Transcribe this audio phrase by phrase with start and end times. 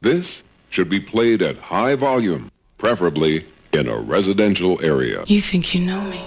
[0.00, 0.28] This
[0.70, 5.24] should be played at high volume, preferably in a residential area.
[5.26, 6.24] You think you know me?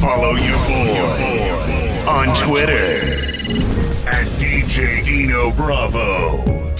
[0.00, 2.72] Follow your boy on Twitter
[4.08, 6.77] at DJ Dino Bravo.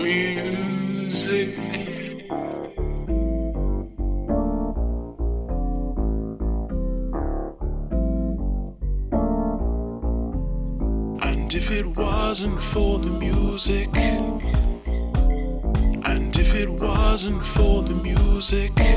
[0.00, 1.58] music.
[11.22, 13.97] And if it wasn't for the music
[18.50, 18.87] music.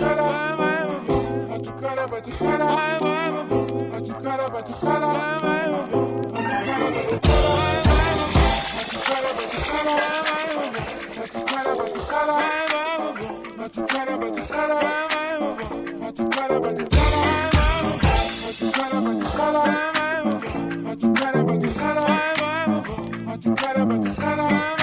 [0.00, 1.66] But
[23.44, 24.79] you better, but you better.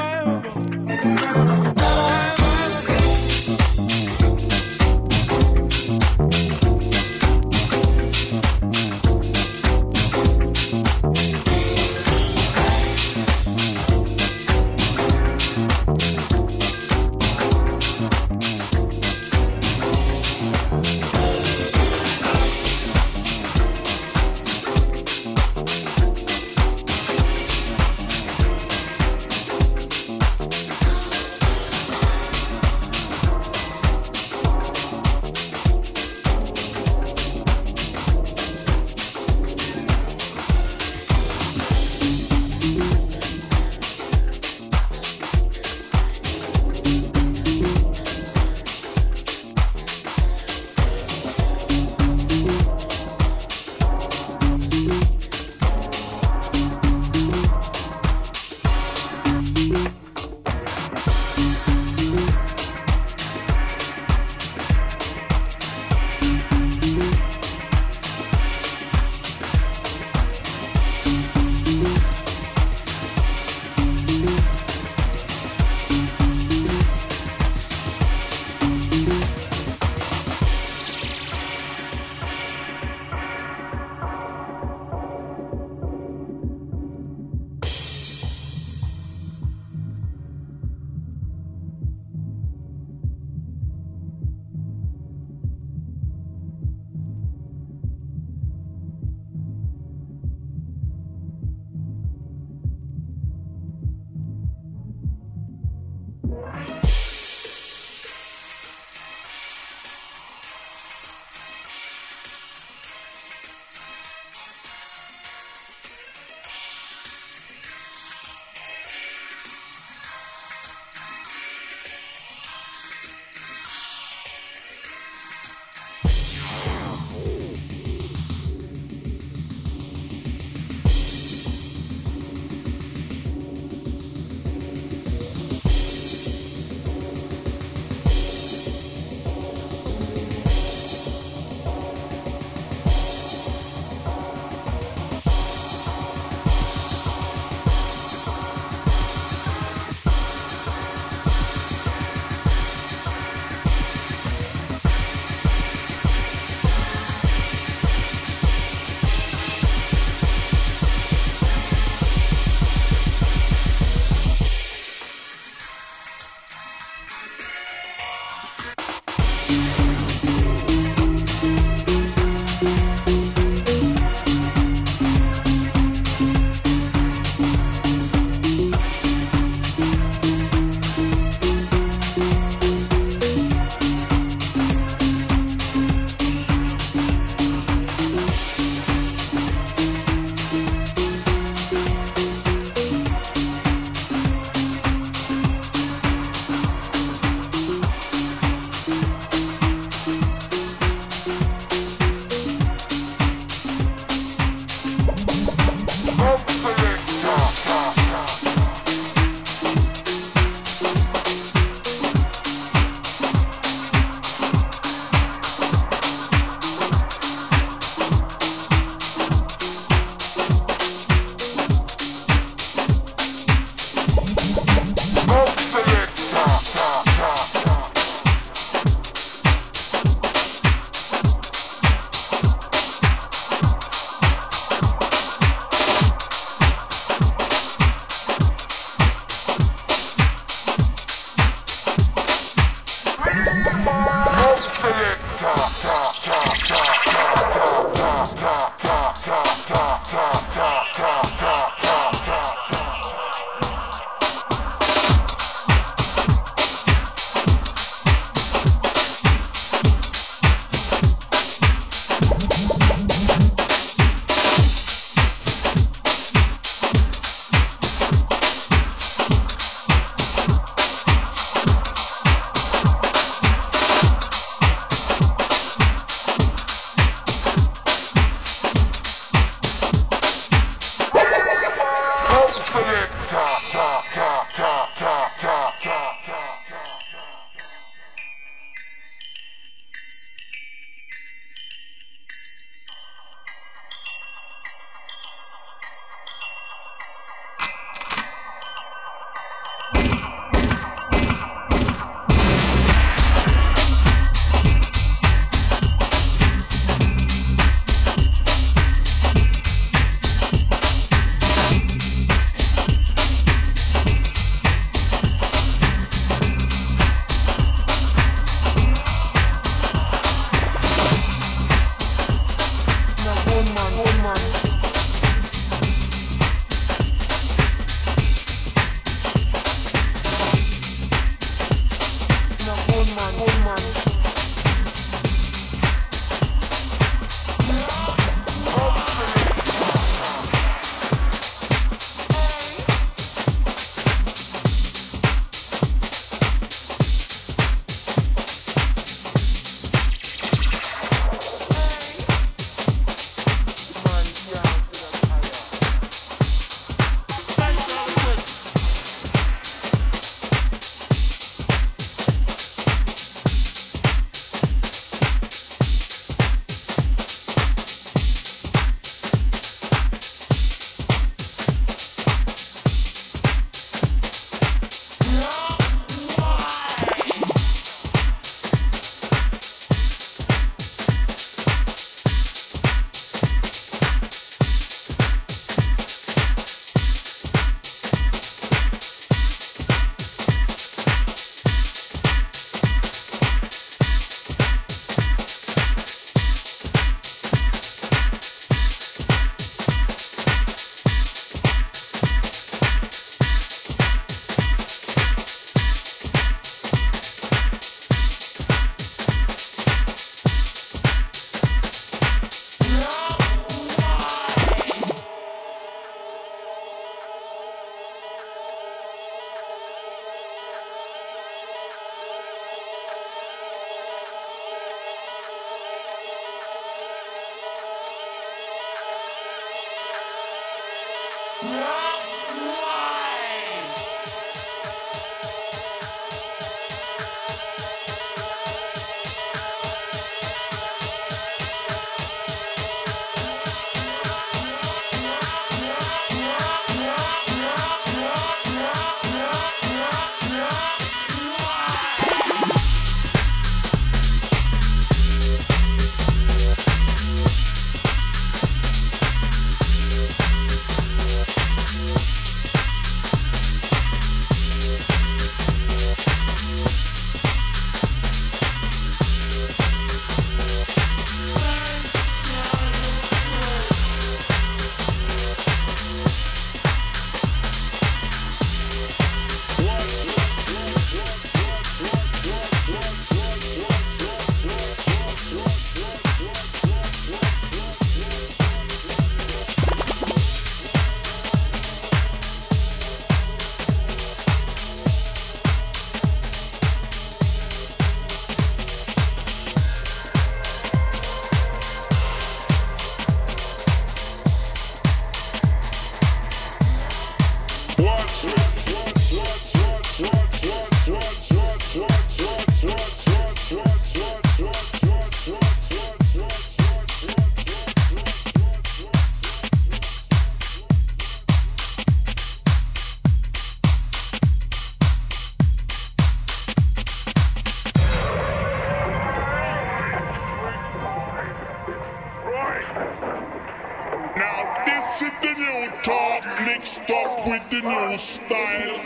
[536.65, 538.97] mixed up with the new style.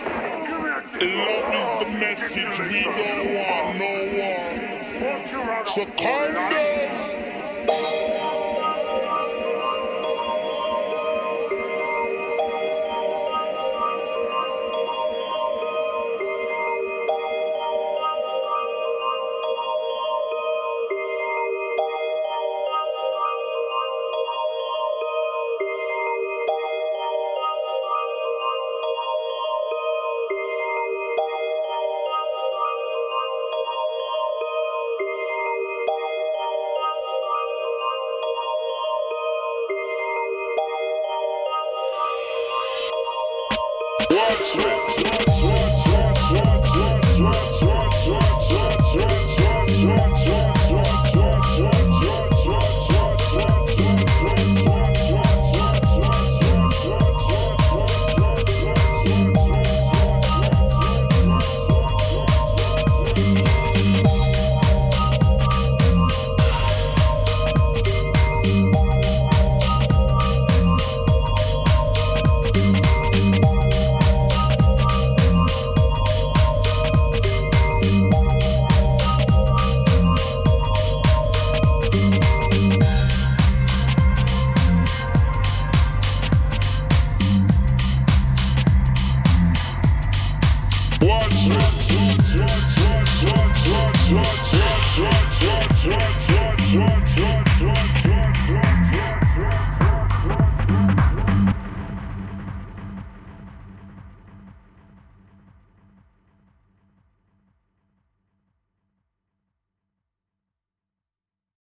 [1.02, 5.66] Love is the message, we don't want no one.
[5.66, 8.11] So calm down.
[44.44, 45.31] slip.